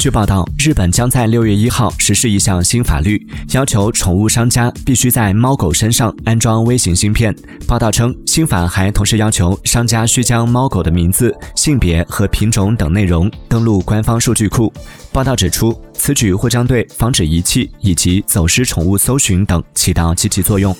[0.00, 7.36] 据报道日本将在六月一号实施一项新法律要求宠物商家必须在猫狗身上安装微型芯片
[7.68, 14.72] 报道称新法还同时要求商家需将猫狗的名字性别和品种等内容登录官方数据库
[15.12, 20.74] 报道指出此举或将对防止遗弃以及走失宠物搜寻等起到积极作用。